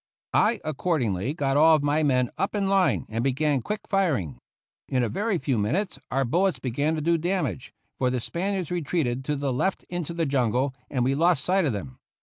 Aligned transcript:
I 0.33 0.59
accordingly 0.63 1.35
got 1.35 1.57
all 1.57 1.75
of 1.75 1.83
my 1.83 2.01
men 2.01 2.31
up 2.35 2.55
in 2.55 2.67
line 2.67 3.05
and 3.07 3.23
began 3.23 3.61
quick 3.61 3.81
firing. 3.87 4.39
In 4.89 5.03
a 5.03 5.09
very 5.09 5.37
few 5.37 5.59
minutes 5.59 5.99
our 6.09 6.25
bullets 6.25 6.57
began 6.57 6.95
to 6.95 7.01
do 7.01 7.19
damage, 7.19 7.71
for 7.99 8.09
the 8.09 8.19
Spaniards 8.19 8.71
retreated 8.71 9.23
to 9.25 9.35
the 9.35 9.53
left 9.53 9.83
into 9.89 10.15
the 10.15 10.25
jungle, 10.25 10.73
and 10.89 11.03
we 11.03 11.13
lost 11.13 11.45
sight 11.45 11.65
of 11.65 11.73
them. 11.73 11.99